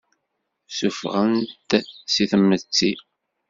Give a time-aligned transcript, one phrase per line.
[0.71, 1.71] Ssufɣen-t
[2.13, 2.91] si tmetti.